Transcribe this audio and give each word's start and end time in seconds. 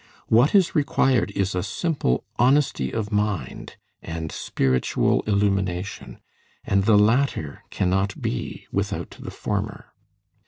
What 0.29 0.55
is 0.55 0.73
required 0.73 1.29
is 1.35 1.53
a 1.53 1.61
simple 1.61 2.23
honesty 2.39 2.91
of 2.91 3.11
mind 3.11 3.75
and 4.01 4.31
spiritual 4.31 5.21
illumination, 5.27 6.17
and 6.63 6.85
the 6.85 6.97
latter 6.97 7.61
cannot 7.69 8.19
be 8.19 8.65
without 8.71 9.11
the 9.19 9.29
former. 9.29 9.93